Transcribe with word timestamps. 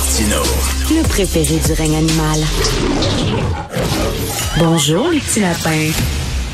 Martino. 0.00 0.42
Le 0.88 1.06
préféré 1.06 1.58
du 1.58 1.72
règne 1.74 1.96
animal. 1.96 2.40
Bonjour, 4.58 5.10
les 5.10 5.18
petits 5.18 5.40
lapins. 5.40 5.90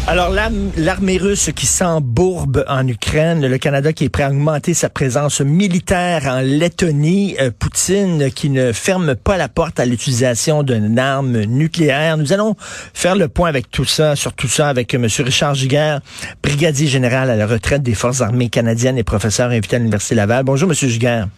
Alors, 0.08 0.34
l'armée 0.76 1.16
russe 1.16 1.50
qui 1.54 1.64
s'embourbe 1.64 2.64
en 2.66 2.88
Ukraine, 2.88 3.46
le 3.46 3.58
Canada 3.58 3.92
qui 3.92 4.04
est 4.04 4.08
prêt 4.08 4.24
à 4.24 4.30
augmenter 4.30 4.74
sa 4.74 4.88
présence 4.88 5.40
militaire 5.40 6.24
en 6.26 6.40
Lettonie, 6.40 7.36
euh, 7.40 7.52
Poutine 7.56 8.32
qui 8.32 8.50
ne 8.50 8.72
ferme 8.72 9.14
pas 9.14 9.36
la 9.36 9.48
porte 9.48 9.78
à 9.78 9.84
l'utilisation 9.84 10.64
d'une 10.64 10.98
arme 10.98 11.44
nucléaire. 11.44 12.16
Nous 12.16 12.32
allons 12.32 12.56
faire 12.94 13.14
le 13.14 13.28
point 13.28 13.48
avec 13.48 13.70
tout 13.70 13.84
ça, 13.84 14.16
sur 14.16 14.32
tout 14.32 14.48
ça, 14.48 14.68
avec 14.68 14.92
M. 14.92 15.06
Richard 15.18 15.54
Giguère, 15.54 16.00
brigadier 16.42 16.88
général 16.88 17.30
à 17.30 17.36
la 17.36 17.46
retraite 17.46 17.84
des 17.84 17.94
Forces 17.94 18.22
armées 18.22 18.48
canadiennes 18.48 18.98
et 18.98 19.04
professeur 19.04 19.50
invité 19.50 19.76
à 19.76 19.78
l'Université 19.78 20.16
Laval. 20.16 20.42
Bonjour, 20.42 20.68
M. 20.68 20.74
Giguère. 20.74 21.28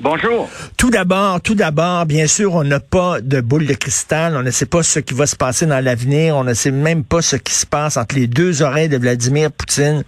Bonjour. 0.00 0.50
Tout 0.76 0.90
d'abord, 0.90 1.40
tout 1.40 1.54
d'abord, 1.54 2.06
bien 2.06 2.26
sûr, 2.26 2.54
on 2.54 2.64
n'a 2.64 2.80
pas 2.80 3.20
de 3.20 3.40
boule 3.40 3.66
de 3.66 3.74
cristal. 3.74 4.36
On 4.36 4.42
ne 4.42 4.50
sait 4.50 4.66
pas 4.66 4.82
ce 4.82 4.98
qui 4.98 5.14
va 5.14 5.26
se 5.26 5.36
passer 5.36 5.64
dans 5.66 5.78
l'avenir. 5.78 6.36
On 6.36 6.44
ne 6.44 6.54
sait 6.54 6.72
même 6.72 7.04
pas 7.04 7.22
ce 7.22 7.36
qui 7.36 7.54
se 7.54 7.66
passe 7.66 7.96
entre 7.96 8.16
les 8.16 8.26
deux 8.26 8.62
oreilles 8.62 8.88
de 8.88 8.96
Vladimir 8.96 9.52
Poutine. 9.52 10.02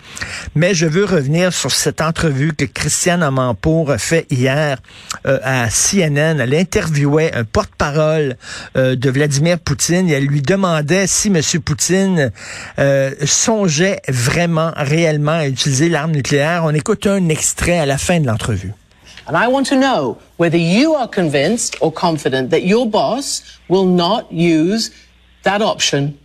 Mais 0.57 0.74
je 0.74 0.87
veux 0.87 1.05
revenir 1.05 1.52
sur 1.52 1.70
cette 1.70 2.01
entrevue 2.01 2.55
que 2.55 2.65
Christiane 2.65 3.23
Amanpour 3.23 3.93
a 3.93 3.98
fait 3.98 4.27
hier 4.30 4.79
euh, 5.27 5.38
à 5.45 5.69
CNN. 5.69 6.41
Elle 6.41 6.55
interviewait 6.55 7.32
un 7.35 7.45
porte-parole 7.45 8.37
euh, 8.77 8.96
de 8.96 9.10
Vladimir 9.10 9.60
Poutine 9.60 10.09
et 10.09 10.15
elle 10.15 10.27
lui 10.27 10.43
demandait 10.43 11.07
si 11.07 11.29
M. 11.29 11.41
Poutine 11.60 12.32
euh, 12.80 13.12
songeait 13.24 14.01
vraiment, 14.09 14.73
réellement 14.77 15.32
à 15.32 15.46
utiliser 15.46 15.88
l'arme 15.88 16.12
nucléaire. 16.12 16.62
On 16.65 16.74
écoute 16.74 17.07
un 17.07 17.29
extrait 17.29 17.79
à 17.79 17.87
la 17.87 17.98
fin 17.98 18.19
de 18.19 18.27
l'entrevue. 18.27 18.73
And 19.27 19.37
I 19.37 19.48
want 19.48 19.66
to 19.69 19.77
know 19.77 20.19
whether 20.37 20.59
you 20.59 20.95
are 20.95 21.09
convinced 21.09 21.77
or 21.80 21.91
confident 21.91 22.51
that 22.51 22.65
your 22.65 22.87
boss 22.88 23.59
will 23.68 23.87
not 23.87 24.30
use 24.30 24.90
that 25.43 25.62
option. 25.62 26.18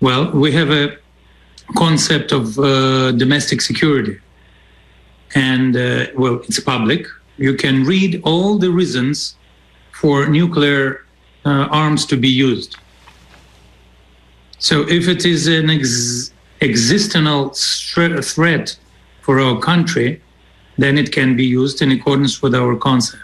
Well, 0.00 0.30
we 0.32 0.52
have 0.52 0.70
a 0.70 0.96
concept 1.76 2.32
of 2.32 2.58
uh, 2.58 3.12
domestic 3.12 3.60
security. 3.60 4.18
And, 5.34 5.76
uh, 5.76 6.06
well, 6.16 6.40
it's 6.48 6.60
public. 6.60 7.06
You 7.38 7.54
can 7.54 7.84
read 7.84 8.20
all 8.24 8.58
the 8.58 8.70
reasons 8.70 9.36
for 9.92 10.26
nuclear 10.26 11.04
uh, 11.44 11.68
arms 11.70 12.06
to 12.06 12.16
be 12.16 12.28
used. 12.28 12.76
So 14.58 14.88
if 14.88 15.08
it 15.08 15.24
is 15.24 15.46
an 15.46 15.70
ex- 15.70 16.32
existential 16.60 17.50
threat 17.50 18.76
for 19.20 19.40
our 19.40 19.58
country, 19.58 20.22
then 20.78 20.98
it 20.98 21.12
can 21.12 21.36
be 21.36 21.44
used 21.44 21.82
in 21.82 21.90
accordance 21.92 22.42
with 22.42 22.54
our 22.54 22.76
concept. 22.76 23.22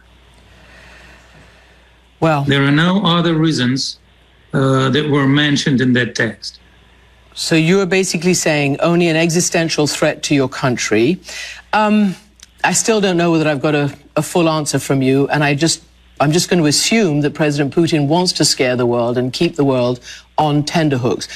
Well, 2.20 2.44
there 2.44 2.62
are 2.62 2.70
no 2.70 3.02
other 3.04 3.34
reasons 3.34 3.98
uh, 4.52 4.90
that 4.90 5.08
were 5.08 5.26
mentioned 5.26 5.80
in 5.80 5.94
that 5.94 6.14
text. 6.14 6.60
So 7.34 7.54
you 7.54 7.80
are 7.80 7.86
basically 7.86 8.34
saying 8.34 8.78
only 8.80 9.08
an 9.08 9.16
existential 9.16 9.86
threat 9.86 10.22
to 10.24 10.34
your 10.34 10.48
country. 10.48 11.20
Um, 11.72 12.14
I 12.62 12.72
still 12.72 13.00
don't 13.00 13.16
know 13.16 13.30
whether 13.30 13.48
I've 13.48 13.62
got 13.62 13.74
a, 13.74 13.96
a 14.16 14.22
full 14.22 14.48
answer 14.48 14.78
from 14.78 15.00
you, 15.00 15.28
and 15.28 15.42
I 15.42 15.54
just 15.54 15.82
I'm 16.20 16.32
just 16.32 16.50
going 16.50 16.60
to 16.60 16.66
assume 16.66 17.22
that 17.22 17.32
President 17.32 17.74
Putin 17.74 18.06
wants 18.06 18.32
to 18.34 18.44
scare 18.44 18.76
the 18.76 18.84
world 18.84 19.16
and 19.16 19.32
keep 19.32 19.56
the 19.56 19.64
world 19.64 20.00
on 20.36 20.64
tenterhooks. 20.64 21.28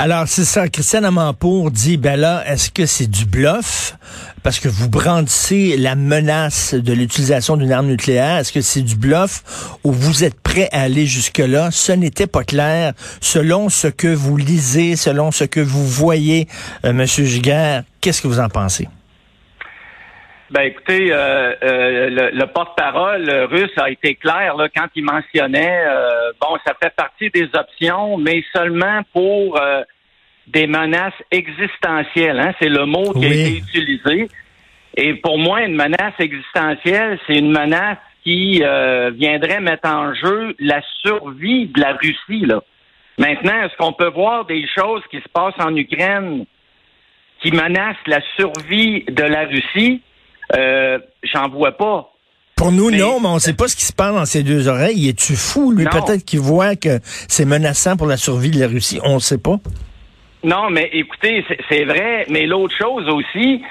Alors, 0.00 0.28
c'est 0.28 0.44
ça. 0.44 0.68
Christiane 0.68 1.04
Amanpour 1.04 1.72
dit, 1.72 1.96
ben 1.96 2.14
là, 2.20 2.44
est-ce 2.46 2.70
que 2.70 2.86
c'est 2.86 3.08
du 3.08 3.24
bluff? 3.24 3.98
Parce 4.44 4.60
que 4.60 4.68
vous 4.68 4.88
brandissez 4.88 5.76
la 5.76 5.96
menace 5.96 6.72
de 6.72 6.92
l'utilisation 6.92 7.56
d'une 7.56 7.72
arme 7.72 7.88
nucléaire. 7.88 8.36
Est-ce 8.36 8.52
que 8.52 8.60
c'est 8.60 8.82
du 8.82 8.94
bluff? 8.94 9.42
Ou 9.82 9.90
vous 9.90 10.22
êtes 10.22 10.40
prêt 10.40 10.68
à 10.70 10.82
aller 10.82 11.04
jusque-là? 11.04 11.72
Ce 11.72 11.90
n'était 11.90 12.28
pas 12.28 12.44
clair. 12.44 12.92
Selon 13.20 13.70
ce 13.70 13.88
que 13.88 14.06
vous 14.06 14.36
lisez, 14.36 14.94
selon 14.94 15.32
ce 15.32 15.42
que 15.42 15.58
vous 15.58 15.84
voyez, 15.84 16.46
euh, 16.84 16.92
Monsieur 16.92 17.24
Giguère, 17.24 17.82
qu'est-ce 18.00 18.22
que 18.22 18.28
vous 18.28 18.38
en 18.38 18.48
pensez? 18.48 18.86
Ben 20.50 20.62
écoutez, 20.62 21.12
euh, 21.12 21.52
euh, 21.62 22.30
le, 22.32 22.46
porte-parole 22.46 23.28
russe 23.50 23.76
a 23.76 23.90
été 23.90 24.14
clair 24.14 24.56
là, 24.56 24.68
quand 24.74 24.86
il 24.94 25.04
mentionnait 25.04 25.82
euh, 25.86 26.32
bon, 26.40 26.56
ça 26.66 26.72
fait 26.82 26.94
partie 26.96 27.28
des 27.28 27.50
options, 27.52 28.16
mais 28.16 28.42
seulement 28.54 29.02
pour 29.12 29.60
des 30.46 30.66
menaces 30.66 31.12
existentielles. 31.30 32.40
Hein, 32.40 32.54
c'est 32.58 32.70
le 32.70 32.86
mot 32.86 33.12
qui 33.12 33.26
a 33.26 33.28
été 33.28 33.58
utilisé. 33.58 34.28
Et 34.96 35.14
pour 35.14 35.38
moi, 35.38 35.62
une 35.62 35.76
menace 35.76 36.14
existentielle, 36.18 37.18
c'est 37.26 37.36
une 37.36 37.52
menace 37.52 37.98
qui 38.24 38.62
viendrait 39.14 39.60
mettre 39.60 39.88
en 39.88 40.14
jeu 40.14 40.56
la 40.58 40.80
survie 41.02 41.66
de 41.66 41.80
la 41.80 41.92
Russie. 41.92 42.46
Là. 42.46 42.62
Maintenant, 43.18 43.64
est-ce 43.64 43.76
qu'on 43.76 43.92
peut 43.92 44.10
voir 44.10 44.46
des 44.46 44.66
choses 44.66 45.02
qui 45.10 45.18
se 45.18 45.28
passent 45.28 45.58
en 45.58 45.76
Ukraine 45.76 46.46
qui 47.42 47.52
menacent 47.52 47.96
la 48.06 48.20
survie 48.36 49.04
de 49.04 49.22
la 49.22 49.44
Russie? 49.44 50.00
Euh, 50.56 50.98
j'en 51.22 51.48
vois 51.48 51.72
pas. 51.72 52.10
Pour 52.56 52.72
nous, 52.72 52.90
non, 52.90 53.20
mais 53.20 53.28
on 53.28 53.34
ne 53.34 53.38
sait 53.38 53.54
pas 53.54 53.68
ce 53.68 53.76
qui 53.76 53.84
se 53.84 53.92
passe 53.92 54.12
dans 54.12 54.24
ses 54.24 54.42
deux 54.42 54.66
oreilles. 54.66 55.08
Es-tu 55.08 55.36
fou, 55.36 55.70
lui? 55.70 55.84
Peut-être 55.84 56.24
qu'il 56.24 56.40
voit 56.40 56.74
que 56.74 56.98
c'est 57.04 57.44
menaçant 57.44 57.96
pour 57.96 58.08
la 58.08 58.16
survie 58.16 58.50
de 58.50 58.58
la 58.58 58.66
Russie. 58.66 58.98
On 59.04 59.14
ne 59.14 59.20
sait 59.20 59.38
pas. 59.38 59.58
Non, 60.42 60.68
mais 60.70 60.90
écoutez, 60.92 61.44
c'est 61.68 61.84
vrai, 61.84 62.26
mais 62.30 62.46
l'autre 62.46 62.74
chose 62.76 63.08
aussi, 63.08 63.62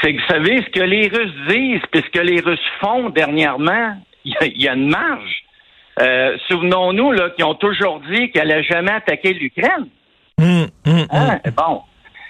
c'est 0.00 0.14
que 0.14 0.20
vous 0.20 0.26
savez 0.28 0.62
ce 0.62 0.70
que 0.70 0.84
les 0.84 1.08
Russes 1.08 1.34
disent, 1.48 1.82
puis 1.90 2.02
ce 2.04 2.10
que 2.10 2.24
les 2.24 2.40
Russes 2.40 2.58
font 2.80 3.10
dernièrement, 3.10 3.96
il 4.24 4.34
y, 4.56 4.68
a 4.68 4.74
une 4.74 4.88
marge. 4.88 5.44
Euh, 6.00 6.36
souvenons-nous 6.48 7.14
qu'ils 7.36 7.44
ont 7.44 7.54
toujours 7.54 8.00
dit 8.10 8.30
qu'elle 8.30 8.48
n'allait 8.48 8.64
jamais 8.64 8.92
attaquer 8.92 9.34
l'Ukraine. 9.34 9.88
Hum, 10.40 10.68
hum, 10.86 11.06
hein? 11.10 11.40
hum. 11.44 11.52
Bon. 11.56 11.82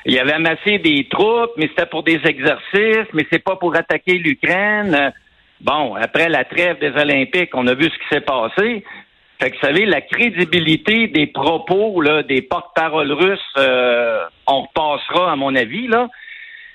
Il 0.06 0.18
avait 0.18 0.32
amassé 0.32 0.78
des 0.78 1.08
troupes, 1.08 1.52
mais 1.56 1.68
c'était 1.68 1.86
pour 1.86 2.02
des 2.02 2.20
exercices, 2.24 3.08
mais 3.14 3.26
c'est 3.32 3.42
pas 3.42 3.56
pour 3.56 3.74
attaquer 3.74 4.18
l'Ukraine. 4.18 5.12
Bon, 5.60 5.94
après 5.94 6.28
la 6.28 6.44
trêve 6.44 6.78
des 6.78 6.90
Olympiques, 7.00 7.54
on 7.54 7.66
a 7.66 7.74
vu 7.74 7.84
ce 7.84 7.98
qui 7.98 8.08
s'est 8.10 8.20
passé. 8.20 8.84
Fait 9.40 9.50
que, 9.50 9.56
vous 9.56 9.66
savez, 9.66 9.86
la 9.86 10.00
crédibilité 10.00 11.08
des 11.08 11.26
propos 11.26 12.00
là, 12.00 12.22
des 12.22 12.42
porte-paroles 12.42 13.12
russes, 13.12 13.40
euh, 13.56 14.24
on 14.46 14.62
repassera, 14.62 15.32
à 15.32 15.36
mon 15.36 15.54
avis, 15.56 15.86
là. 15.88 16.08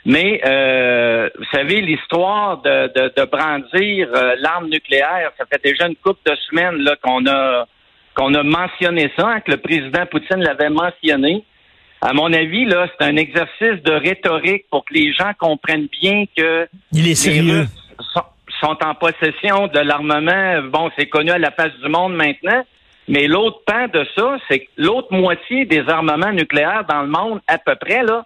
Mais, 0.05 0.41
euh, 0.45 1.29
vous 1.37 1.45
savez, 1.53 1.81
l'histoire 1.81 2.61
de, 2.61 2.87
de, 3.15 3.25
brandir 3.25 4.09
euh, 4.15 4.35
l'arme 4.39 4.69
nucléaire, 4.69 5.31
ça 5.37 5.45
fait 5.45 5.63
déjà 5.63 5.87
une 5.87 5.95
couple 5.97 6.21
de 6.29 6.35
semaines 6.49 6.89
qu'on 7.03 7.25
a 7.27 7.65
qu'on 8.15 8.33
a 8.33 8.43
mentionné 8.43 9.11
ça, 9.17 9.27
hein, 9.27 9.39
que 9.39 9.51
le 9.51 9.57
président 9.57 10.05
Poutine 10.07 10.41
l'avait 10.41 10.69
mentionné. 10.69 11.45
À 12.01 12.13
mon 12.13 12.31
avis, 12.31 12.65
là, 12.65 12.87
c'est 12.87 13.05
un 13.05 13.17
exercice 13.17 13.83
de 13.83 13.91
rhétorique 13.91 14.65
pour 14.71 14.85
que 14.85 14.93
les 14.93 15.11
gens 15.13 15.31
comprennent 15.37 15.87
bien 16.01 16.25
que 16.35 16.67
Il 16.93 17.09
est 17.09 17.15
sérieux. 17.15 17.65
sont, 18.61 18.77
en 18.83 18.95
possession 18.95 19.67
de 19.67 19.79
l'armement. 19.79 20.61
Bon, 20.71 20.89
c'est 20.97 21.07
connu 21.07 21.31
à 21.31 21.37
la 21.37 21.51
face 21.51 21.73
du 21.83 21.89
monde 21.89 22.15
maintenant. 22.15 22.63
Mais 23.07 23.27
l'autre 23.27 23.61
pan 23.65 23.87
de 23.91 24.05
ça, 24.15 24.37
c'est 24.47 24.59
que 24.59 24.69
l'autre 24.77 25.11
moitié 25.11 25.65
des 25.65 25.81
armements 25.89 26.31
nucléaires 26.31 26.85
dans 26.87 27.01
le 27.01 27.07
monde, 27.07 27.41
à 27.47 27.57
peu 27.57 27.75
près, 27.75 28.03
là, 28.03 28.25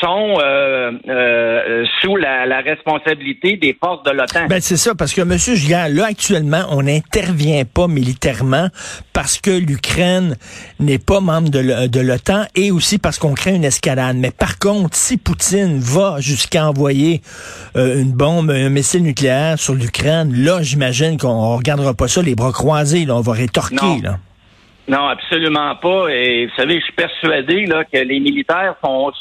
sont 0.00 0.38
euh, 0.40 0.92
euh, 1.08 1.84
sous 2.00 2.16
la, 2.16 2.60
responsabilité 2.60 3.56
des 3.56 3.76
forces 3.78 4.02
de 4.02 4.10
l'OTAN. 4.10 4.46
Ben 4.48 4.60
c'est 4.60 4.76
ça, 4.76 4.94
parce 4.94 5.12
que 5.12 5.20
M. 5.20 5.36
Gillard, 5.38 5.88
là 5.88 6.06
actuellement, 6.06 6.64
on 6.70 6.82
n'intervient 6.82 7.64
pas 7.64 7.86
militairement 7.86 8.68
parce 9.12 9.38
que 9.38 9.50
l'Ukraine 9.50 10.36
n'est 10.80 10.98
pas 10.98 11.20
membre 11.20 11.50
de 11.50 12.00
l'OTAN 12.00 12.44
et 12.54 12.70
aussi 12.70 12.98
parce 12.98 13.18
qu'on 13.18 13.34
crée 13.34 13.54
une 13.54 13.64
escalade. 13.64 14.16
Mais 14.16 14.30
par 14.30 14.58
contre, 14.58 14.96
si 14.96 15.16
Poutine 15.16 15.78
va 15.78 16.16
jusqu'à 16.20 16.68
envoyer 16.68 17.22
euh, 17.76 18.00
une 18.00 18.12
bombe, 18.12 18.50
un 18.50 18.68
missile 18.68 19.02
nucléaire 19.02 19.58
sur 19.58 19.74
l'Ukraine, 19.74 20.32
là, 20.34 20.62
j'imagine 20.62 21.16
qu'on 21.16 21.56
regardera 21.56 21.94
pas 21.94 22.08
ça 22.08 22.22
les 22.22 22.34
bras 22.34 22.52
croisés. 22.52 23.04
Là, 23.04 23.16
on 23.16 23.20
va 23.20 23.32
rétorquer. 23.32 24.02
Là. 24.02 24.18
Non, 24.88 25.06
absolument 25.08 25.76
pas. 25.76 26.08
Et 26.08 26.46
vous 26.46 26.54
savez, 26.56 26.78
je 26.80 26.84
suis 26.84 26.94
persuadé 26.94 27.66
là, 27.66 27.84
que 27.84 27.98
les 27.98 28.20
militaires 28.20 28.74
font, 28.80 29.12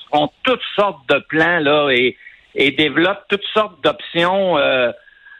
toutes 0.43 0.61
sortes 0.75 1.07
de 1.09 1.19
plans 1.27 1.59
là, 1.59 1.89
et, 1.91 2.15
et 2.55 2.71
développent 2.71 3.25
toutes 3.27 3.45
sortes 3.53 3.83
d'options 3.83 4.57
euh, 4.57 4.91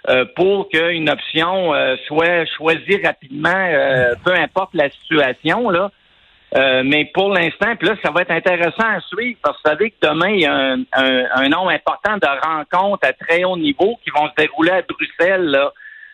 euh, 0.10 0.26
pour 0.36 0.68
qu'une 0.70 1.10
option 1.10 1.74
euh, 1.74 1.96
soit 2.08 2.46
choisie 2.58 3.02
rapidement, 3.04 3.70
peu 4.26 4.34
importe 4.34 4.74
la 4.74 4.90
situation. 4.90 5.70
Là. 5.70 5.92
mais 6.84 7.10
pour 7.14 7.34
l'instant, 7.34 7.74
là, 7.80 7.96
ça 8.04 8.12
va 8.12 8.24
être 8.24 8.32
intéressant 8.32 8.84
à 8.84 9.00
suivre 9.00 9.40
parce 9.42 9.56
que 9.62 9.70
vous 9.70 9.76
savez 9.78 9.92
que 9.92 10.08
demain, 10.08 10.30
il 10.30 10.42
y 10.42 10.46
a 10.46 10.54
un, 10.54 10.80
un, 10.92 11.26
un 11.36 11.48
nombre 11.48 11.70
important 11.70 12.18
de 12.18 12.28
rencontres 12.46 13.08
à 13.08 13.14
très 13.14 13.46
haut 13.46 13.58
niveau 13.58 13.98
qui 14.04 14.10
vont 14.10 14.28
se 14.28 14.44
dérouler 14.44 14.72
à 14.72 14.82
Bruxelles. 14.82 15.46
Là 15.46 15.72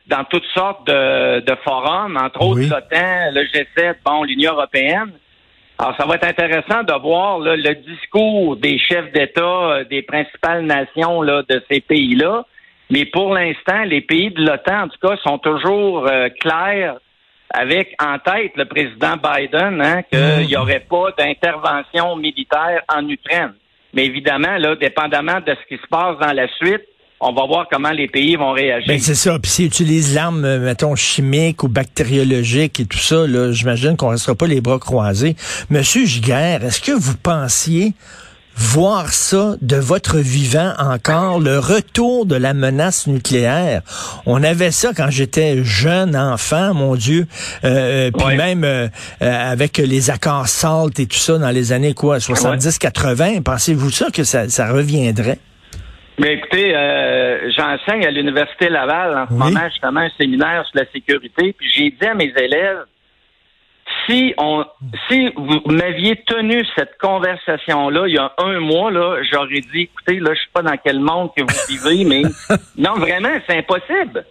dans 0.07 0.23
toutes 0.25 0.45
sortes 0.53 0.85
de, 0.87 1.39
de 1.39 1.55
forums, 1.63 2.17
entre 2.17 2.41
autres 2.41 2.61
l'OTAN, 2.61 3.31
le 3.33 3.43
G7, 3.45 3.95
bon, 4.05 4.23
l'Union 4.23 4.53
européenne. 4.53 5.11
Alors, 5.79 5.95
ça 5.97 6.05
va 6.05 6.15
être 6.15 6.27
intéressant 6.27 6.83
de 6.83 6.93
voir 7.01 7.39
le 7.39 7.73
discours 7.73 8.55
des 8.57 8.77
chefs 8.77 9.11
d'État 9.11 9.41
euh, 9.41 9.83
des 9.85 10.01
principales 10.01 10.65
nations 10.65 11.21
là, 11.21 11.43
de 11.47 11.61
ces 11.69 11.81
pays-là, 11.81 12.45
Mais 12.89 13.05
pour 13.05 13.33
l'instant, 13.33 13.83
les 13.83 14.01
pays 14.01 14.29
de 14.31 14.45
l'OTAN, 14.45 14.83
en 14.83 14.87
tout 14.87 14.99
cas, 15.01 15.17
sont 15.23 15.39
toujours 15.39 16.07
euh, 16.07 16.29
clairs 16.39 16.97
avec 17.53 17.95
en 18.01 18.17
tête 18.19 18.51
le 18.55 18.65
président 18.65 19.15
Biden 19.15 19.81
hein, 19.81 20.01
qu'il 20.03 20.47
n'y 20.47 20.57
aurait 20.57 20.85
pas 20.89 21.11
d'intervention 21.17 22.15
militaire 22.15 22.81
en 22.93 23.07
Ukraine. 23.07 23.53
Mais 23.93 24.05
évidemment, 24.05 24.57
là, 24.57 24.75
dépendamment 24.75 25.39
de 25.39 25.55
ce 25.55 25.67
qui 25.67 25.81
se 25.81 25.87
passe 25.87 26.17
dans 26.17 26.33
la 26.33 26.47
suite, 26.55 26.83
on 27.23 27.33
va 27.33 27.45
voir 27.45 27.67
comment 27.71 27.91
les 27.91 28.07
pays 28.07 28.35
vont 28.35 28.51
réagir. 28.51 28.87
Ben, 28.87 28.99
c'est 28.99 29.15
ça. 29.15 29.39
Puis 29.39 29.51
s'ils 29.51 29.65
utilisent 29.65 30.13
l'arme, 30.13 30.43
euh, 30.45 30.59
mettons, 30.59 30.95
chimique 30.95 31.63
ou 31.63 31.69
bactériologique 31.69 32.79
et 32.79 32.85
tout 32.85 32.97
ça, 32.97 33.25
là, 33.27 33.51
j'imagine 33.51 33.95
qu'on 33.95 34.09
restera 34.09 34.35
pas 34.35 34.47
les 34.47 34.61
bras 34.61 34.79
croisés. 34.79 35.35
Monsieur 35.69 36.05
Giguère, 36.05 36.63
est-ce 36.63 36.81
que 36.81 36.91
vous 36.91 37.15
pensiez 37.15 37.93
voir 38.55 39.11
ça 39.13 39.55
de 39.61 39.77
votre 39.77 40.17
vivant 40.17 40.73
encore, 40.77 41.39
le 41.39 41.59
retour 41.59 42.25
de 42.25 42.35
la 42.35 42.53
menace 42.53 43.07
nucléaire? 43.07 43.81
On 44.25 44.43
avait 44.43 44.71
ça 44.71 44.91
quand 44.95 45.09
j'étais 45.09 45.63
jeune 45.63 46.15
enfant, 46.15 46.73
mon 46.73 46.95
Dieu, 46.95 47.27
euh, 47.63 48.09
euh 48.09 48.11
puis 48.11 48.35
même 48.35 48.63
euh, 48.63 48.87
euh, 49.21 49.51
avec 49.51 49.77
les 49.77 50.09
accords 50.09 50.47
SALT 50.47 50.99
et 50.99 51.05
tout 51.05 51.17
ça 51.17 51.37
dans 51.37 51.49
les 51.49 51.71
années 51.71 51.93
quoi, 51.93 52.17
70-80. 52.17 53.41
Pensez-vous 53.41 53.91
ça 53.91 54.07
que 54.11 54.23
ça, 54.23 54.49
ça 54.49 54.71
reviendrait? 54.71 55.39
Mais 56.19 56.35
écoutez, 56.35 56.75
euh, 56.75 57.51
j'enseigne 57.57 58.05
à 58.05 58.11
l'Université 58.11 58.69
Laval 58.69 59.17
en 59.17 59.27
ce 59.27 59.33
moment 59.33 59.69
justement 59.69 60.01
un 60.01 60.09
séminaire 60.11 60.65
sur 60.67 60.79
la 60.79 60.91
sécurité, 60.91 61.53
puis 61.53 61.69
j'ai 61.69 61.89
dit 61.89 62.05
à 62.05 62.13
mes 62.13 62.31
élèves, 62.37 62.85
si 64.05 64.33
on, 64.37 64.65
si 65.09 65.29
vous 65.35 65.61
m'aviez 65.65 66.15
tenu 66.27 66.63
cette 66.75 66.97
conversation-là 66.99 68.07
il 68.07 68.15
y 68.15 68.17
a 68.17 68.31
un 68.37 68.59
mois, 68.59 68.91
là, 68.91 69.17
j'aurais 69.31 69.61
dit, 69.61 69.81
écoutez, 69.81 70.19
là, 70.19 70.33
je 70.33 70.39
sais 70.39 70.49
pas 70.53 70.61
dans 70.61 70.77
quel 70.77 70.99
monde 70.99 71.31
que 71.35 71.41
vous 71.41 71.67
vivez, 71.67 72.05
mais 72.05 72.21
non, 72.77 72.93
vraiment, 72.93 73.33
c'est 73.47 73.57
impossible. 73.57 74.25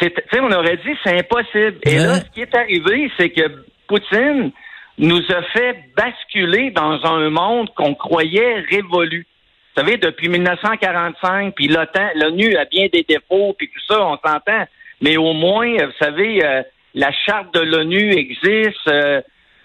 C'est, 0.00 0.14
on 0.40 0.50
aurait 0.52 0.78
dit, 0.78 0.96
c'est 1.04 1.18
impossible. 1.18 1.78
Et 1.84 1.96
là, 1.96 2.20
ce 2.20 2.30
qui 2.30 2.40
est 2.40 2.54
arrivé, 2.54 3.10
c'est 3.16 3.30
que 3.30 3.64
Poutine 3.86 4.50
nous 4.98 5.22
a 5.30 5.42
fait 5.54 5.84
basculer 5.96 6.70
dans 6.70 7.04
un 7.04 7.30
monde 7.30 7.72
qu'on 7.74 7.94
croyait 7.94 8.60
révolu. 8.70 9.26
Vous 9.74 9.82
savez, 9.82 9.96
depuis 9.96 10.28
1945, 10.28 11.54
puis 11.54 11.68
l'OTAN, 11.68 12.10
l'ONU 12.16 12.56
a 12.56 12.66
bien 12.66 12.88
des 12.92 13.04
défauts, 13.08 13.54
puis 13.56 13.68
tout 13.68 13.80
ça, 13.88 14.04
on 14.04 14.18
s'entend. 14.18 14.66
Mais 15.00 15.16
au 15.16 15.32
moins, 15.32 15.72
vous 15.72 15.92
savez, 15.98 16.44
euh, 16.44 16.62
la 16.94 17.10
charte 17.10 17.54
de 17.54 17.60
l'ONU 17.60 18.12
existe, 18.12 18.86
euh, 18.88 19.22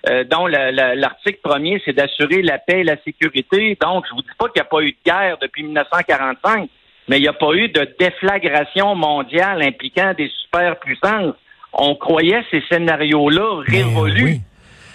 euh, 0.10 0.24
dont 0.24 0.48
l'article 0.48 1.40
premier, 1.44 1.82
c'est 1.84 1.92
d'assurer 1.92 2.42
la 2.42 2.58
paix 2.58 2.80
et 2.80 2.84
la 2.86 2.96
sécurité. 3.04 3.78
Donc, 3.82 4.06
je 4.10 4.16
vous 4.16 4.22
dis 4.22 4.30
pas 4.38 4.46
qu'il 4.46 4.62
n'y 4.62 4.68
a 4.68 4.70
pas 4.70 4.82
eu 4.82 4.92
de 4.92 4.98
guerre 5.06 5.38
depuis 5.42 5.64
1945, 5.64 6.70
mais 7.10 7.18
il 7.18 7.22
n'y 7.22 7.28
a 7.28 7.34
pas 7.34 7.54
eu 7.54 7.68
de 7.68 7.88
déflagration 8.00 8.96
mondiale 8.96 9.62
impliquant 9.62 10.14
des 10.18 10.32
superpuissances. 10.44 11.36
On 11.74 11.96
croyait 11.96 12.44
ces 12.50 12.64
scénarios-là 12.70 13.64
ben 13.68 13.76
révolus. 13.76 14.38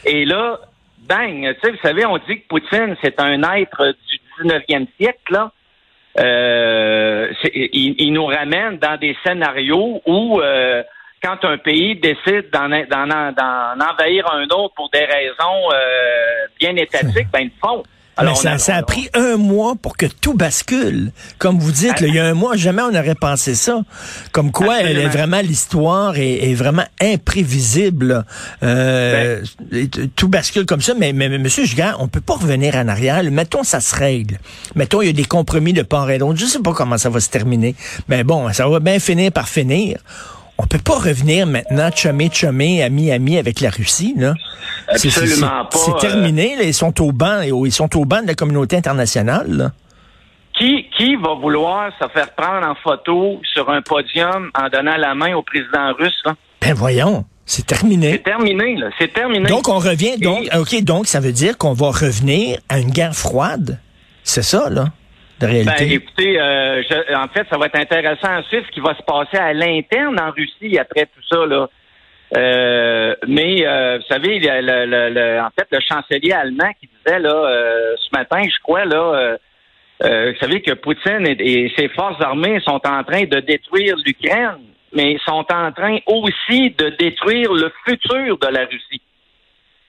Et 0.06 0.25
là, 0.25 0.59
bang, 1.00 1.55
vous 1.62 1.76
savez, 1.82 2.06
on 2.06 2.17
dit 2.17 2.41
que 2.41 2.49
Poutine, 2.49 2.97
c'est 3.03 3.20
un 3.20 3.43
être 3.55 3.94
du 4.09 4.19
19e 4.40 4.87
siècle, 4.99 5.32
là. 5.32 5.52
Euh, 6.19 7.32
il, 7.55 8.12
nous 8.12 8.26
ramène 8.26 8.76
dans 8.76 8.99
des 8.99 9.17
scénarios 9.25 10.02
où 10.05 10.40
euh, 10.40 10.82
quand 11.23 11.43
un 11.44 11.56
pays 11.56 11.96
décide 11.96 12.50
d'en 12.52 12.70
envahir 12.70 14.31
un 14.31 14.44
autre 14.44 14.75
pour 14.75 14.90
des 14.90 15.05
raisons 15.06 15.73
euh, 15.73 16.46
bien 16.61 16.76
étatiques, 16.76 17.29
ben 17.32 17.40
ils 17.40 17.44
le 17.44 17.50
font. 17.67 17.82
Alors, 18.17 18.37
ça, 18.37 18.53
a, 18.53 18.59
ça 18.59 18.76
a 18.76 18.82
pris 18.82 19.09
un 19.14 19.37
mois 19.37 19.75
pour 19.81 19.97
que 19.97 20.05
tout 20.06 20.35
bascule. 20.35 21.12
Comme 21.38 21.59
vous 21.59 21.73
dites, 21.73 22.00
il 22.03 22.14
y 22.14 22.19
a 22.19 22.26
un 22.26 22.35
mois, 22.35 22.56
jamais 22.56 22.82
on 22.82 22.91
n'aurait 22.91 23.14
pensé 23.14 23.55
ça. 23.55 23.81
Comme 24.32 24.53
quoi, 24.53 24.81
elle 24.81 24.99
est 24.99 25.09
vraiment 25.09 25.41
l'histoire 25.41 26.14
est, 26.17 26.55
vraiment 26.55 26.85
imprévisible. 27.00 28.25
Euh, 28.62 29.43
ben. 29.70 29.88
tout 30.14 30.29
bascule 30.29 30.67
comme 30.67 30.82
ça. 30.82 30.93
Mais, 30.99 31.12
mais, 31.12 31.29
Monsieur 31.38 31.64
Gigant, 31.64 31.94
on 32.00 32.09
peut 32.09 32.20
pas 32.20 32.35
revenir 32.35 32.76
en 32.76 32.87
arrière. 32.88 33.23
Mettons, 33.31 33.64
ça 33.64 33.81
se 33.81 33.94
règle. 33.94 34.38
Mettons, 34.75 35.00
il 35.00 35.06
y 35.06 35.11
a 35.11 35.14
des 35.14 35.25
compromis 35.25 35.73
de 35.73 35.82
part 35.82 36.11
et 36.11 36.19
d'autre. 36.19 36.38
Je 36.38 36.47
sais 36.47 36.61
pas 36.61 36.75
comment 36.75 36.99
ça 36.99 37.09
va 37.09 37.20
se 37.20 37.31
terminer. 37.31 37.75
Mais 38.09 38.25
bon, 38.25 38.53
ça 38.53 38.69
va 38.69 38.81
bien 38.81 38.99
finir 38.99 39.32
par 39.32 39.49
finir 39.49 39.99
on 40.62 40.67
peut 40.67 40.79
pas 40.79 40.99
revenir 40.99 41.47
maintenant 41.47 41.91
chumé 41.91 42.31
chumé 42.32 42.82
ami 42.82 43.11
ami 43.11 43.38
avec 43.38 43.61
la 43.61 43.70
Russie 43.70 44.14
là. 44.17 44.35
Absolument 44.88 45.64
pas. 45.64 45.79
C'est 45.79 45.99
terminé, 45.99 46.56
ils 46.62 46.75
sont 46.75 47.00
au 47.03 47.12
banc 47.12 47.41
ils 47.43 47.73
sont 47.73 47.97
au 47.97 48.05
banc 48.05 48.23
de 48.23 48.29
la 48.29 48.35
communauté 48.35 48.76
internationale. 48.76 49.73
Qui, 50.59 50.87
qui 50.97 51.17
va 51.17 51.35
vouloir 51.35 51.91
se 52.00 52.06
faire 52.09 52.31
prendre 52.35 52.67
en 52.67 52.75
photo 52.75 53.41
sur 53.53 53.70
un 53.70 53.82
podium 53.82 54.50
en 54.55 54.69
donnant 54.69 54.97
la 54.97 55.14
main 55.14 55.35
au 55.35 55.43
président 55.43 55.93
russe 55.99 56.20
là? 56.25 56.35
Ben 56.61 56.75
voyons. 56.75 57.25
C'est 57.44 57.67
terminé. 57.67 58.12
C'est 58.12 58.23
terminé, 58.23 58.76
là. 58.76 58.88
C'est 58.99 59.12
terminé. 59.12 59.49
Donc, 59.49 59.69
on 59.69 59.79
revient, 59.79 60.17
donc, 60.17 60.49
OK, 60.56 60.81
donc, 60.85 61.06
ça 61.06 61.19
veut 61.19 61.32
dire 61.32 61.59
qu'on 61.59 61.73
va 61.73 61.88
revenir 61.88 62.59
à 62.69 62.79
une 62.79 62.91
guerre 62.91 63.14
froide. 63.14 63.81
C'est 64.23 64.43
ça, 64.43 64.70
là? 64.70 64.87
Ben, 65.43 65.75
écoutez, 65.81 66.41
euh, 66.41 66.83
en 67.17 67.29
fait, 67.29 67.47
ça 67.50 67.59
va 67.59 67.67
être 67.67 67.79
intéressant 67.79 68.29
à 68.29 68.43
suivre 68.44 68.65
ce 68.67 68.73
qui 68.73 68.81
va 68.81 68.94
se 68.94 69.03
passer 69.03 69.37
à 69.37 69.53
l'interne 69.53 70.19
en 70.21 70.31
Russie 70.31 70.79
après 70.79 71.06
tout 71.06 71.23
ça. 71.29 71.69
Euh, 72.35 73.15
mais 73.27 73.67
euh, 73.67 73.99
vous 73.99 74.06
savez, 74.09 74.39
le, 74.41 75.41
en 75.41 75.50
fait, 75.50 75.67
le 75.71 75.81
chancelier 75.81 76.33
allemand 76.33 76.71
qui 76.81 76.89
disait 77.05 77.19
là 77.19 77.94
ce 77.97 78.09
matin, 78.17 78.43
je 78.44 78.62
crois 78.62 78.85
là, 78.85 79.37
vous 80.00 80.39
savez 80.41 80.62
que 80.62 80.73
Poutine 80.73 81.27
et, 81.27 81.73
ses 81.77 81.88
forces 81.88 82.21
armées 82.23 82.61
sont 82.61 82.81
en 82.87 83.03
train 83.05 83.25
de 83.25 83.41
détruire 83.41 83.97
l'Ukraine, 84.05 84.59
mais 84.95 85.19
sont 85.27 85.45
en 85.53 85.73
train 85.73 85.99
aussi 86.06 86.71
de 86.71 86.88
détruire 86.99 87.53
le 87.53 87.73
futur 87.87 88.38
de 88.38 88.47
la 88.47 88.65
Russie. 88.65 89.03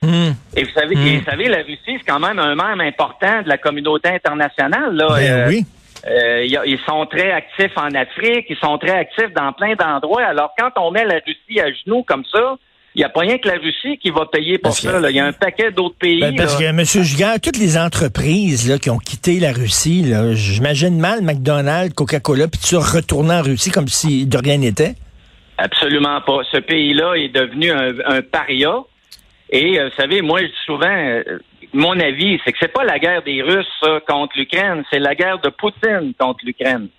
Hmm. 0.04 0.34
Et 0.56 0.64
vous 0.64 0.72
savez, 0.76 0.96
hmm. 0.96 1.20
vous 1.20 1.26
savez, 1.26 1.48
la 1.48 1.64
Russie, 1.64 1.98
c'est 1.98 2.06
quand 2.06 2.20
même 2.20 2.38
un 2.38 2.56
membre 2.56 2.84
important 2.84 3.42
de 3.42 3.50
la 3.50 3.58
communauté 3.58 4.10
internationale. 4.10 4.94
Là. 4.94 5.08
Ben 5.16 5.32
euh, 5.32 5.48
oui. 5.48 5.66
Euh, 6.06 6.44
ils 6.44 6.80
sont 6.86 7.06
très 7.06 7.32
actifs 7.32 7.72
en 7.78 7.94
Afrique, 7.96 8.48
ils 8.50 8.58
sont 8.62 8.78
très 8.78 8.92
actifs 8.92 9.34
dans 9.34 9.54
plein 9.54 9.76
d'endroits. 9.76 10.24
Alors, 10.24 10.52
quand 10.58 10.72
on 10.76 10.92
met 10.92 11.06
la 11.06 11.20
Russie 11.26 11.62
à 11.62 11.72
genoux 11.72 12.04
comme 12.06 12.26
ça, 12.30 12.58
il 12.96 13.00
n'y 13.00 13.06
a 13.06 13.10
pas 13.10 13.22
rien 13.22 13.38
que 13.38 13.48
la 13.48 13.56
Russie 13.56 13.98
qui 13.98 14.12
va 14.12 14.26
payer 14.26 14.58
pour 14.58 14.74
ça. 14.74 15.00
Il 15.10 15.16
y 15.16 15.20
a 15.20 15.26
un 15.26 15.32
paquet 15.32 15.72
d'autres 15.72 15.96
pays. 15.96 16.20
Ben, 16.20 16.36
parce 16.36 16.58
que, 16.58 16.64
M. 16.64 16.84
Giguère, 16.84 17.40
toutes 17.42 17.58
les 17.58 17.78
entreprises 17.78 18.70
là, 18.70 18.78
qui 18.78 18.90
ont 18.90 19.00
quitté 19.00 19.40
la 19.40 19.52
Russie, 19.52 20.14
j'imagine 20.34 21.00
mal 21.00 21.22
McDonald's, 21.22 21.94
Coca-Cola, 21.96 22.48
puis 22.48 22.60
tu 22.60 22.76
retourner 22.76 23.36
en 23.36 23.42
Russie 23.42 23.72
comme 23.72 23.88
si 23.88 24.28
de 24.28 24.38
rien 24.38 24.58
n'était? 24.58 24.96
Absolument 25.58 26.22
pas. 26.22 26.40
Ce 26.52 26.58
pays-là 26.58 27.16
est 27.16 27.30
devenu 27.30 27.72
un, 27.72 27.94
un 28.06 28.22
paria. 28.22 28.76
Et 29.50 29.80
euh, 29.80 29.90
vous 29.90 30.02
savez, 30.02 30.22
moi, 30.22 30.42
je 30.42 30.48
dis 30.48 30.66
souvent, 30.66 30.88
euh, 30.88 31.40
mon 31.74 32.00
avis, 32.00 32.40
c'est 32.44 32.52
que 32.52 32.58
c'est 32.62 32.74
pas 32.74 32.84
la 32.84 33.00
guerre 33.00 33.24
des 33.24 33.42
Russes 33.42 33.68
contre 34.08 34.38
l'Ukraine, 34.38 34.84
c'est 34.92 35.00
la 35.00 35.16
guerre 35.16 35.40
de 35.40 35.50
Poutine 35.50 36.14
contre 36.20 36.46
l'Ukraine. 36.46 36.90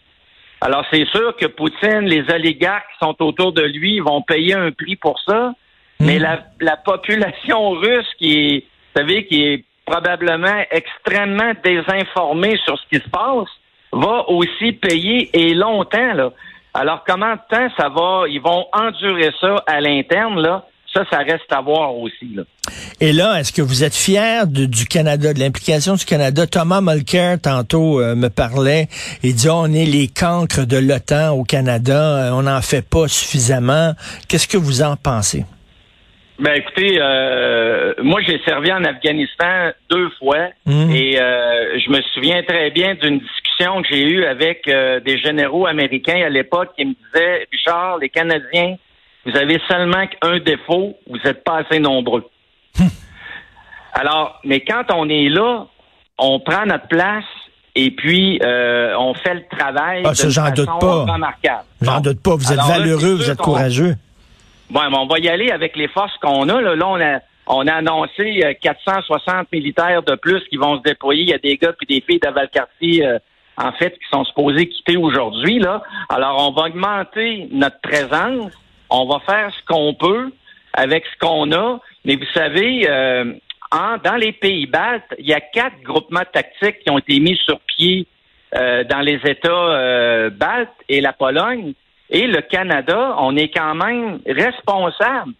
Alors, 0.61 0.85
c'est 0.91 1.07
sûr 1.09 1.37
que 1.37 1.47
Poutine, 1.47 2.07
les 2.07 2.25
oligarques 2.33 2.87
qui 2.93 3.05
sont 3.05 3.23
autour 3.23 3.53
de 3.53 3.63
lui 3.63 4.01
vont 4.01 4.23
payer 4.23 4.55
un 4.55 4.73
prix 4.73 4.97
pour 4.97 5.21
ça, 5.21 5.53
mais 6.01 6.19
hmm. 6.19 6.37
la, 6.61 6.77
population 6.77 7.71
russe 7.71 8.09
qui 8.19 8.33
est, 8.33 8.59
vous 8.61 9.01
savez, 9.01 9.27
qui 9.27 9.45
est 9.45 9.65
probablement 9.85 10.65
extrêmement 10.71 11.53
désinformée 11.63 12.57
sur 12.65 12.79
ce 12.79 12.87
qui 12.89 13.05
se 13.05 13.11
passe, 13.11 13.49
va 13.93 14.29
aussi 14.29 14.73
payer 14.73 15.31
et 15.35 15.55
longtemps, 15.55 16.15
là. 16.15 16.33
Alors, 16.73 17.05
comment 17.07 17.35
de 17.35 17.41
temps 17.49 17.69
ça 17.79 17.89
va, 17.89 18.25
ils 18.29 18.41
vont 18.41 18.67
endurer 18.73 19.31
ça 19.41 19.63
à 19.67 19.81
l'interne, 19.81 20.41
là? 20.41 20.65
Ça, 20.95 21.05
ça 21.11 21.19
reste 21.19 21.51
à 21.51 21.61
voir 21.61 21.97
aussi. 21.97 22.35
Là. 22.35 22.43
Et 23.01 23.13
là, 23.13 23.41
est-ce 23.41 23.53
que 23.53 23.63
vous 23.63 23.85
êtes 23.85 23.95
fier 23.95 24.47
du 24.47 24.87
Canada, 24.87 25.35
de 25.35 25.41
l'implication 25.41 25.95
du 25.95 26.05
Canada? 26.05 26.47
Thomas 26.47 26.81
Mulcair, 26.81 27.41
tantôt, 27.41 28.01
euh, 28.01 28.15
me 28.15 28.29
parlait 28.29 28.87
et 29.23 29.33
dit, 29.33 29.49
on 29.51 29.67
est 29.67 29.85
les 29.85 30.09
cancres 30.09 30.67
de 30.67 30.77
l'OTAN 30.77 31.33
au 31.33 31.45
Canada, 31.45 32.29
euh, 32.29 32.31
on 32.33 32.43
n'en 32.43 32.63
fait 32.63 32.89
pas 32.89 33.09
suffisamment. 33.09 33.93
Qu'est-ce 34.29 34.49
que 34.49 34.57
vous 34.57 34.83
en 34.83 34.97
pensez? 34.97 35.45
Ben 36.37 36.55
écoutez, 36.55 36.99
euh, 37.01 37.95
moi 38.03 38.21
j'ai 38.27 38.41
servi 38.45 38.73
en 38.73 38.83
Afghanistan 38.83 39.71
deux 39.89 40.11
fois 40.19 40.49
mmh. 40.67 40.91
et 40.91 41.13
je 41.17 41.91
me 41.91 42.03
souviens 42.13 42.43
très 42.43 42.73
bien 42.73 42.97
d'une 42.97 43.21
discussion 43.21 43.83
que 43.83 43.89
j'ai 43.89 44.03
eue 44.03 44.25
avec 44.25 44.65
des 44.67 45.19
généraux 45.19 45.69
américains 45.69 46.25
à 46.27 46.29
l'époque 46.29 46.71
qui 46.77 46.87
me 46.87 46.95
disaient 46.95 47.47
Richard, 47.53 47.99
les 47.99 48.09
Canadiens 48.09 48.75
vous 49.26 49.37
avez 49.37 49.61
seulement 49.69 50.04
un 50.23 50.38
défaut, 50.38 50.97
vous 51.09 51.19
n'êtes 51.25 51.45
pas 51.45 51.59
assez 51.59 51.78
nombreux. 51.78 52.25
Hum. 52.81 52.88
Alors, 53.95 54.40
mais 54.45 54.61
quand 54.61 54.85
on 54.93 55.09
est 55.09 55.28
là, 55.28 55.66
on 56.19 56.40
prend 56.40 56.66
notre 56.66 56.88
place 56.88 57.25
et 57.75 57.90
puis 57.90 58.40
euh, 58.43 58.97
on 58.99 59.14
fait 59.14 59.35
le 59.35 59.45
travail 59.57 60.02
ah, 60.04 60.14
ça, 60.14 60.28
j'en 60.28 60.50
doute 60.50 60.66
pas. 60.81 61.04
remarquable. 61.04 61.64
J'en 61.81 62.00
doute 62.00 62.23
pas. 62.23 62.35
Vous 62.37 62.52
êtes 62.52 62.61
valeureux, 62.61 63.14
vous 63.14 63.31
êtes 63.31 63.38
courageux. 63.38 63.95
Bon, 64.71 64.81
on 64.93 65.07
va 65.07 65.19
y 65.19 65.28
aller 65.28 65.50
avec 65.50 65.76
les 65.76 65.88
forces 65.88 66.16
qu'on 66.21 66.49
a. 66.49 66.61
Là, 66.61 66.87
on 66.87 67.00
a 67.00 67.21
on 67.47 67.66
a 67.66 67.75
annoncé 67.75 68.57
460 68.62 69.35
euh, 69.35 69.43
militaires 69.52 70.02
de 70.02 70.14
plus 70.14 70.40
qui 70.49 70.57
vont 70.57 70.78
se 70.78 70.83
déployer. 70.83 71.23
Il 71.23 71.28
y 71.28 71.35
a 71.35 71.38
des 71.38 71.57
gars 71.57 71.73
et 71.81 71.87
des 71.87 72.00
filles 72.00 72.21
de 72.21 72.31
Valcartier 72.31 73.07
euh, 73.07 73.19
en 73.57 73.73
fait, 73.73 73.90
qui 73.90 74.09
sont 74.11 74.25
supposés 74.25 74.69
quitter 74.69 74.97
aujourd'hui. 74.97 75.59
Là. 75.59 75.83
Alors, 76.09 76.49
on 76.49 76.52
va 76.52 76.69
augmenter 76.69 77.49
notre 77.52 77.81
présence, 77.81 78.52
on 78.91 79.07
va 79.07 79.21
faire 79.21 79.53
ce 79.55 79.64
qu'on 79.67 79.95
peut 79.95 80.31
avec 80.73 81.05
ce 81.07 81.19
qu'on 81.19 81.53
a, 81.53 81.81
mais 82.05 82.17
vous 82.17 82.26
savez, 82.35 82.87
euh, 82.88 83.33
en, 83.71 83.97
dans 84.05 84.17
les 84.17 84.33
pays 84.33 84.67
baltes, 84.67 85.14
il 85.19 85.26
y 85.26 85.35
a 85.35 85.41
quatre 85.41 85.81
groupements 85.83 86.25
tactiques 86.33 86.81
qui 86.81 86.91
ont 86.91 86.99
été 86.99 87.19
mis 87.21 87.37
sur 87.45 87.61
pied 87.61 88.07
euh, 88.55 88.85
dans 88.85 89.00
les 89.00 89.21
États 89.25 89.50
euh, 89.50 90.31
baltes 90.31 90.71
et 90.88 91.00
la 91.00 91.12
Pologne. 91.12 91.75
Et 92.11 92.26
le 92.26 92.43
Canada, 92.43 93.17
on 93.19 93.37
est 93.37 93.49
quand 93.49 93.75
même 93.75 94.21
responsable 94.26 95.33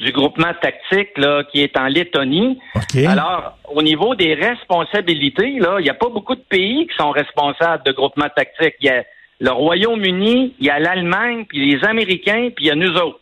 du 0.00 0.12
groupement 0.12 0.52
tactique 0.60 1.16
là, 1.16 1.44
qui 1.44 1.60
est 1.60 1.76
en 1.76 1.86
Lettonie. 1.86 2.58
Alors, 3.06 3.58
au 3.72 3.82
niveau 3.82 4.14
des 4.14 4.34
responsabilités, 4.34 5.58
là, 5.58 5.76
il 5.78 5.84
n'y 5.84 5.90
a 5.90 5.94
pas 5.94 6.08
beaucoup 6.08 6.34
de 6.34 6.40
pays 6.40 6.86
qui 6.86 6.96
sont 6.96 7.10
responsables 7.10 7.84
de 7.84 7.92
groupement 7.92 8.28
tactique. 8.34 8.74
Il 8.80 8.86
y 8.86 8.90
a 8.90 9.04
le 9.42 9.50
Royaume-Uni, 9.50 10.54
il 10.60 10.66
y 10.66 10.70
a 10.70 10.78
l'Allemagne, 10.78 11.44
puis 11.48 11.72
les 11.72 11.84
Américains, 11.84 12.50
puis 12.54 12.66
il 12.66 12.68
y 12.68 12.70
a 12.70 12.76
nous 12.76 12.94
autres. 12.94 13.18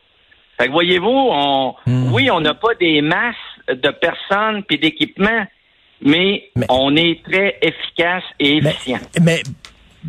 Fait 0.59 0.67
que 0.67 0.73
voyez-vous, 0.73 1.09
on, 1.09 1.75
hmm. 1.87 2.12
oui, 2.12 2.31
on 2.31 2.41
n'a 2.41 2.53
pas 2.53 2.75
des 2.79 3.00
masses 3.00 3.35
de 3.69 3.89
personnes 3.89 4.62
puis 4.65 4.79
d'équipements, 4.79 5.47
mais, 6.03 6.50
on 6.69 6.95
est 6.95 7.23
très 7.25 7.59
efficace 7.62 8.23
et 8.39 8.59
efficient. 8.59 8.99
mais 9.23 9.43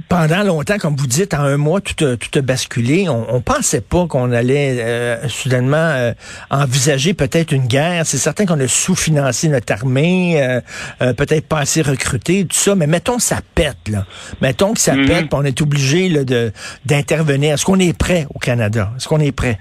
pendant 0.07 0.43
longtemps, 0.43 0.77
comme 0.77 0.95
vous 0.95 1.07
dites, 1.07 1.33
en 1.33 1.41
un 1.41 1.57
mois, 1.57 1.81
tout 1.81 2.05
a, 2.05 2.15
tout 2.15 2.39
a 2.39 2.41
basculé. 2.41 3.09
On, 3.09 3.35
on 3.35 3.41
pensait 3.41 3.81
pas 3.81 4.07
qu'on 4.07 4.31
allait 4.31 4.77
euh, 4.79 5.27
soudainement 5.27 5.75
euh, 5.77 6.13
envisager 6.49 7.13
peut-être 7.13 7.51
une 7.51 7.67
guerre. 7.67 8.05
C'est 8.05 8.17
certain 8.17 8.45
qu'on 8.45 8.59
a 8.59 8.67
sous-financé 8.67 9.49
notre 9.49 9.73
armée, 9.73 10.41
euh, 10.41 11.13
peut-être 11.13 11.47
pas 11.47 11.59
assez 11.59 11.81
recruté, 11.81 12.45
tout 12.45 12.55
ça. 12.55 12.75
Mais 12.75 12.87
mettons 12.87 13.17
que 13.17 13.23
ça 13.23 13.39
pète, 13.53 13.89
là. 13.89 14.05
Mettons 14.41 14.73
que 14.73 14.79
ça 14.79 14.95
mhm. 14.95 15.07
pète, 15.07 15.33
on 15.33 15.43
est 15.43 15.61
obligé 15.61 16.09
de 16.09 16.51
d'intervenir. 16.85 17.55
Est-ce 17.55 17.65
qu'on 17.65 17.79
est 17.79 17.97
prêt 17.97 18.27
au 18.33 18.39
Canada? 18.39 18.91
Est-ce 18.95 19.09
qu'on 19.09 19.19
est 19.19 19.35
prêt? 19.35 19.57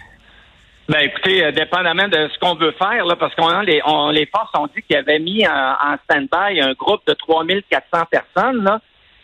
Ben 0.89 1.01
écoutez, 1.01 1.53
dépendamment 1.53 2.09
de 2.09 2.29
ce 2.33 2.39
qu'on 2.41 2.57
veut 2.57 2.73
faire, 2.73 3.05
là, 3.05 3.15
parce 3.15 3.33
qu'on 3.37 3.61
les, 3.61 3.81
on, 3.85 4.11
les 4.11 4.27
forces 4.27 4.51
ont 4.59 4.67
dit 4.75 4.83
qu'ils 4.83 4.97
avaient 4.97 5.21
mis 5.21 5.47
en, 5.47 5.51
en 5.53 5.97
stand-by 6.05 6.61
un 6.61 6.73
groupe 6.73 7.03
de 7.07 7.15
3400 7.15 8.07
personnes, 8.11 8.65
là 8.65 8.81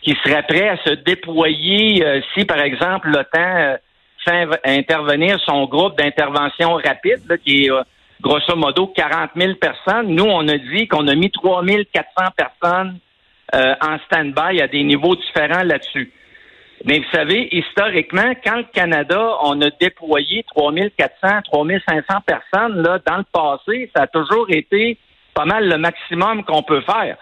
qui 0.07 0.15
serait 0.23 0.43
prêt 0.43 0.69
à 0.69 0.77
se 0.77 0.91
déployer 0.91 2.05
euh, 2.05 2.21
si, 2.33 2.45
par 2.45 2.61
exemple, 2.61 3.09
l'OTAN 3.09 3.57
euh, 3.57 3.77
fait 4.23 4.47
intervenir 4.63 5.37
son 5.45 5.65
groupe 5.65 5.97
d'intervention 5.97 6.75
rapide, 6.75 7.37
qui 7.43 7.65
est 7.65 7.71
euh, 7.71 7.81
grosso 8.21 8.55
modo 8.55 8.87
40 8.87 9.31
000 9.35 9.55
personnes. 9.55 10.15
Nous, 10.15 10.23
on 10.23 10.47
a 10.47 10.57
dit 10.57 10.87
qu'on 10.87 11.05
a 11.09 11.15
mis 11.15 11.29
3 11.29 11.61
400 11.91 12.31
personnes 12.37 12.99
en 13.53 13.97
stand-by 14.05 14.61
à 14.61 14.67
des 14.67 14.83
niveaux 14.83 15.15
différents 15.15 15.63
là-dessus. 15.63 16.11
Mais 16.83 16.99
vous 16.99 17.09
savez, 17.13 17.47
historiquement, 17.55 18.33
quand 18.45 18.57
le 18.57 18.65
Canada, 18.73 19.37
on 19.43 19.61
a 19.61 19.69
déployé 19.79 20.43
3 20.53 20.73
400, 20.97 21.41
3 21.45 21.65
500 21.87 22.03
personnes, 22.25 22.81
là, 22.81 22.99
dans 23.05 23.17
le 23.17 23.25
passé, 23.31 23.89
ça 23.95 24.03
a 24.03 24.07
toujours 24.07 24.47
été 24.49 24.97
pas 25.33 25.45
mal 25.45 25.67
le 25.69 25.77
maximum 25.77 26.43
qu'on 26.43 26.63
peut 26.63 26.81
faire. 26.81 27.17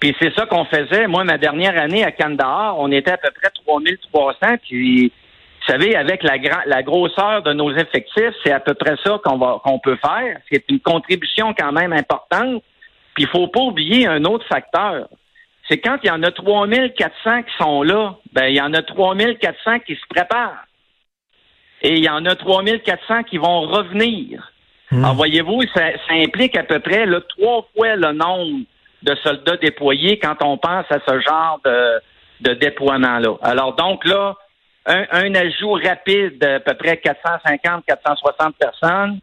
Puis 0.00 0.14
c'est 0.20 0.34
ça 0.34 0.46
qu'on 0.46 0.64
faisait. 0.64 1.06
Moi, 1.06 1.24
ma 1.24 1.38
dernière 1.38 1.80
année 1.80 2.04
à 2.04 2.12
Kandahar, 2.12 2.78
on 2.78 2.90
était 2.90 3.12
à 3.12 3.16
peu 3.16 3.30
près 3.30 3.50
3300. 3.64 4.56
Puis, 4.62 5.06
vous 5.08 5.72
savez, 5.72 5.96
avec 5.96 6.22
la, 6.22 6.36
la 6.66 6.82
grosseur 6.82 7.42
de 7.42 7.52
nos 7.52 7.72
effectifs, 7.72 8.34
c'est 8.44 8.52
à 8.52 8.60
peu 8.60 8.74
près 8.74 8.96
ça 9.02 9.18
qu'on 9.24 9.38
va 9.38 9.60
qu'on 9.64 9.78
peut 9.78 9.96
faire. 9.96 10.38
C'est 10.50 10.64
une 10.68 10.80
contribution 10.80 11.54
quand 11.54 11.72
même 11.72 11.92
importante. 11.92 12.62
Puis 13.14 13.24
il 13.24 13.28
faut 13.28 13.48
pas 13.48 13.60
oublier 13.60 14.06
un 14.06 14.24
autre 14.24 14.44
facteur. 14.46 15.08
C'est 15.68 15.78
quand 15.78 15.96
il 16.02 16.08
y 16.08 16.10
en 16.10 16.22
a 16.22 16.30
3400 16.30 17.42
qui 17.44 17.56
sont 17.58 17.82
là, 17.82 18.16
ben 18.32 18.46
il 18.46 18.56
y 18.56 18.60
en 18.60 18.74
a 18.74 18.82
3400 18.82 19.80
qui 19.86 19.94
se 19.94 20.06
préparent. 20.10 20.66
Et 21.80 21.94
il 21.94 22.04
y 22.04 22.08
en 22.08 22.24
a 22.26 22.34
3400 22.34 23.22
qui 23.24 23.38
vont 23.38 23.62
revenir. 23.62 24.52
Hmm. 24.90 25.04
Alors 25.04 25.14
voyez-vous, 25.14 25.62
ça, 25.74 25.92
ça, 26.06 26.14
implique 26.14 26.56
à 26.56 26.64
peu 26.64 26.80
près 26.80 27.06
là, 27.06 27.20
trois 27.22 27.66
fois 27.74 27.96
le 27.96 28.12
nombre 28.12 28.64
de 29.04 29.14
soldats 29.16 29.56
déployés 29.58 30.18
quand 30.18 30.36
on 30.42 30.56
pense 30.56 30.86
à 30.90 30.98
ce 31.06 31.20
genre 31.20 31.60
de, 31.64 32.00
de 32.40 32.54
déploiement-là. 32.54 33.36
Alors 33.42 33.74
donc 33.76 34.04
là, 34.04 34.34
un, 34.86 35.34
ajout 35.34 35.72
rapide 35.72 36.38
d'à 36.38 36.60
peu 36.60 36.74
près 36.74 37.00
450-460 37.04 38.52
personnes, 38.58 39.20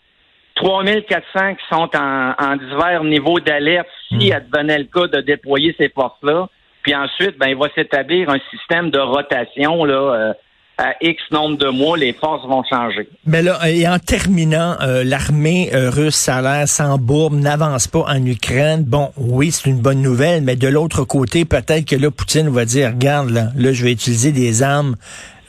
3400 0.55 1.55
qui 1.55 1.65
sont 1.69 1.89
en, 1.95 2.33
en 2.37 2.55
divers 2.55 3.03
niveaux 3.03 3.39
d'alerte 3.39 3.87
si 4.09 4.29
hmm. 4.29 4.33
advenait 4.33 4.79
le 4.79 4.85
cas 4.85 5.07
de 5.07 5.21
déployer 5.21 5.75
ces 5.79 5.89
forces-là. 5.89 6.47
Puis 6.83 6.95
ensuite, 6.95 7.37
ben, 7.37 7.47
il 7.47 7.57
va 7.57 7.67
s'établir 7.75 8.29
un 8.29 8.39
système 8.49 8.89
de 8.89 8.99
rotation 8.99 9.83
là, 9.85 9.93
euh, 9.93 10.33
à 10.81 10.95
X 10.99 11.21
nombre 11.29 11.57
de 11.57 11.69
mois, 11.69 11.95
les 11.95 12.11
forces 12.11 12.45
vont 12.47 12.63
changer. 12.63 13.07
Mais 13.25 13.43
là, 13.43 13.59
et 13.69 13.87
en 13.87 13.99
terminant, 13.99 14.75
euh, 14.81 15.03
l'armée 15.03 15.69
euh, 15.73 15.91
russe, 15.91 16.15
ça 16.15 16.37
a 16.37 16.41
l'air 16.41 16.67
sans 16.67 16.97
bourbe, 16.97 17.35
n'avance 17.35 17.87
pas 17.87 18.05
en 18.07 18.25
Ukraine. 18.25 18.83
Bon, 18.83 19.11
oui, 19.15 19.51
c'est 19.51 19.69
une 19.69 19.79
bonne 19.79 20.01
nouvelle, 20.01 20.41
mais 20.41 20.55
de 20.55 20.67
l'autre 20.67 21.03
côté, 21.03 21.45
peut-être 21.45 21.85
que 21.85 21.95
là, 21.95 22.09
Poutine 22.09 22.49
va 22.49 22.65
dire, 22.65 22.89
regarde, 22.89 23.29
là, 23.29 23.49
là, 23.55 23.73
je 23.73 23.83
vais 23.83 23.91
utiliser 23.91 24.31
des 24.31 24.63
armes 24.63 24.95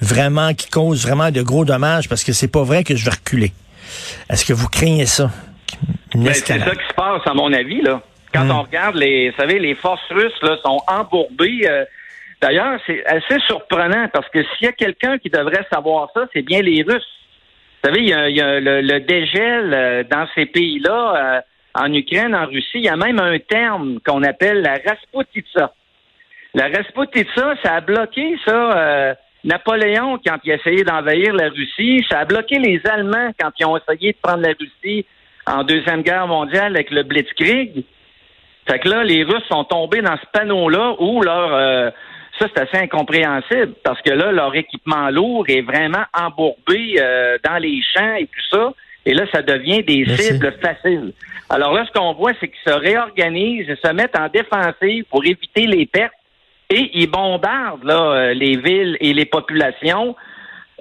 vraiment 0.00 0.52
qui 0.52 0.68
causent 0.68 1.06
vraiment 1.06 1.30
de 1.30 1.40
gros 1.40 1.64
dommages 1.64 2.08
parce 2.08 2.24
que 2.24 2.32
c'est 2.32 2.52
pas 2.52 2.62
vrai 2.62 2.84
que 2.84 2.94
je 2.94 3.04
vais 3.04 3.12
reculer. 3.12 3.52
Est-ce 4.28 4.44
que 4.44 4.52
vous 4.52 4.68
craignez 4.68 5.06
ça? 5.06 5.30
Ben, 6.14 6.34
c'est 6.34 6.58
ça 6.58 6.70
qui 6.70 6.88
se 6.88 6.94
passe, 6.94 7.22
à 7.24 7.32
mon 7.32 7.52
avis, 7.52 7.80
là. 7.80 8.02
Quand 8.34 8.44
hmm. 8.44 8.50
on 8.50 8.62
regarde 8.62 8.96
les, 8.96 9.30
vous 9.30 9.36
savez, 9.36 9.58
les 9.58 9.74
forces 9.74 10.00
russes 10.10 10.40
là, 10.42 10.56
sont 10.62 10.80
embourbées. 10.88 11.66
Euh, 11.66 11.84
D'ailleurs, 12.42 12.80
c'est 12.86 13.06
assez 13.06 13.38
surprenant 13.46 14.08
parce 14.12 14.28
que 14.30 14.42
s'il 14.42 14.66
y 14.66 14.68
a 14.68 14.72
quelqu'un 14.72 15.16
qui 15.18 15.30
devrait 15.30 15.64
savoir 15.72 16.10
ça, 16.12 16.26
c'est 16.32 16.42
bien 16.42 16.60
les 16.60 16.82
Russes. 16.82 17.06
Vous 17.82 17.88
savez, 17.88 18.00
il 18.00 18.08
y 18.08 18.40
a, 18.40 18.58
le, 18.60 18.98
dégel 18.98 19.72
euh, 19.72 20.02
dans 20.10 20.26
ces 20.34 20.46
pays-là, 20.46 21.14
euh, 21.16 21.40
en 21.74 21.92
Ukraine, 21.92 22.34
en 22.34 22.46
Russie, 22.46 22.78
il 22.78 22.84
y 22.84 22.88
a 22.88 22.96
même 22.96 23.20
un 23.20 23.38
terme 23.38 24.00
qu'on 24.04 24.24
appelle 24.24 24.60
la 24.60 24.78
Rasputitsa. 24.84 25.72
La 26.54 26.68
Rasputitsa, 26.68 27.54
ça 27.62 27.74
a 27.74 27.80
bloqué 27.80 28.36
ça. 28.44 28.76
Euh, 28.76 29.14
Napoléon, 29.44 30.18
quand 30.24 30.38
il 30.44 30.52
a 30.52 30.56
essayé 30.56 30.82
d'envahir 30.82 31.34
la 31.34 31.48
Russie, 31.48 32.04
ça 32.10 32.20
a 32.20 32.24
bloqué 32.24 32.58
les 32.58 32.80
Allemands 32.84 33.30
quand 33.40 33.50
ils 33.58 33.66
ont 33.66 33.76
essayé 33.76 34.12
de 34.12 34.18
prendre 34.20 34.42
la 34.42 34.54
Russie 34.58 35.06
en 35.46 35.62
Deuxième 35.62 36.02
Guerre 36.02 36.26
mondiale 36.26 36.74
avec 36.74 36.90
le 36.90 37.04
Blitzkrieg. 37.04 37.84
Fait 38.68 38.78
que 38.80 38.88
là, 38.88 39.02
les 39.02 39.24
Russes 39.24 39.46
sont 39.50 39.64
tombés 39.64 40.02
dans 40.02 40.16
ce 40.16 40.26
panneau-là 40.32 40.94
où 41.00 41.20
leur 41.22 41.92
ça, 42.38 42.46
c'est 42.54 42.62
assez 42.62 42.78
incompréhensible 42.78 43.74
parce 43.84 44.00
que 44.02 44.10
là, 44.10 44.32
leur 44.32 44.54
équipement 44.54 45.10
lourd 45.10 45.44
est 45.48 45.62
vraiment 45.62 46.04
embourbé 46.14 46.96
euh, 46.98 47.36
dans 47.44 47.58
les 47.58 47.80
champs 47.94 48.14
et 48.14 48.26
tout 48.26 48.56
ça. 48.56 48.72
Et 49.04 49.14
là, 49.14 49.24
ça 49.32 49.42
devient 49.42 49.82
des 49.82 50.04
cibles 50.16 50.54
faciles. 50.62 51.12
Alors 51.50 51.72
là, 51.74 51.84
ce 51.86 51.92
qu'on 51.92 52.14
voit, 52.14 52.32
c'est 52.40 52.48
qu'ils 52.48 52.72
se 52.72 52.78
réorganisent 52.78 53.68
et 53.68 53.76
se 53.76 53.92
mettent 53.92 54.18
en 54.18 54.28
défensive 54.28 55.04
pour 55.10 55.24
éviter 55.24 55.66
les 55.66 55.86
pertes 55.86 56.14
et 56.70 56.90
ils 56.94 57.10
bombardent 57.10 57.84
là, 57.84 58.00
euh, 58.00 58.34
les 58.34 58.56
villes 58.56 58.96
et 59.00 59.12
les 59.12 59.26
populations 59.26 60.16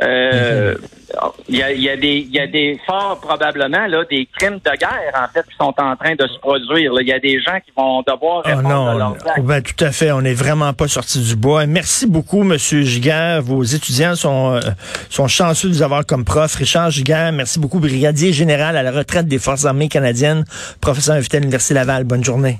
euh, 0.01 0.75
il 1.47 1.57
y, 1.57 1.63
a, 1.63 1.71
y, 1.73 1.89
a 1.89 1.95
y 1.95 2.39
a 2.39 2.47
des 2.47 2.79
forts 2.85 3.19
probablement 3.21 3.85
là 3.85 4.03
des 4.09 4.27
crimes 4.37 4.59
de 4.63 4.77
guerre 4.77 5.13
en 5.13 5.27
fait 5.31 5.43
qui 5.43 5.55
sont 5.57 5.73
en 5.77 5.95
train 5.95 6.15
de 6.15 6.27
se 6.27 6.39
produire. 6.39 6.93
Il 7.01 7.07
y 7.07 7.13
a 7.13 7.19
des 7.19 7.39
gens 7.41 7.59
qui 7.63 7.71
vont 7.75 8.01
devoir 8.01 8.41
ah 8.45 8.55
répondre 8.55 8.89
à 8.89 8.95
leurs 8.95 9.27
actes. 9.27 9.43
Ben, 9.43 9.61
tout 9.61 9.83
à 9.83 9.91
fait, 9.91 10.11
on 10.11 10.21
n'est 10.21 10.33
vraiment 10.33 10.73
pas 10.73 10.87
sorti 10.87 11.19
du 11.21 11.35
bois. 11.35 11.65
Merci 11.65 12.07
beaucoup, 12.07 12.43
Monsieur 12.43 12.81
Giguère. 12.81 13.41
Vos 13.41 13.63
étudiants 13.63 14.15
sont 14.15 14.55
euh, 14.55 14.59
sont 15.09 15.27
chanceux 15.27 15.67
de 15.69 15.73
vous 15.73 15.83
avoir 15.83 16.05
comme 16.05 16.25
prof. 16.25 16.55
Richard 16.55 16.91
Giguère, 16.91 17.31
merci 17.31 17.59
beaucoup, 17.59 17.79
brigadier 17.79 18.33
général 18.33 18.77
à 18.77 18.83
la 18.83 18.91
retraite 18.91 19.27
des 19.27 19.39
forces 19.39 19.65
armées 19.65 19.89
canadiennes, 19.89 20.45
professeur 20.79 21.15
invité 21.15 21.37
à 21.37 21.39
l'université 21.41 21.73
Laval. 21.73 22.05
Bonne 22.05 22.23
journée. 22.23 22.59